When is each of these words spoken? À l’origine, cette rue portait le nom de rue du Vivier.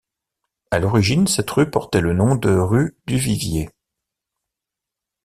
À 0.71 0.79
l’origine, 0.79 1.27
cette 1.27 1.51
rue 1.51 1.69
portait 1.69 2.01
le 2.01 2.13
nom 2.15 2.33
de 2.35 2.49
rue 2.49 2.97
du 3.05 3.17
Vivier. 3.19 3.69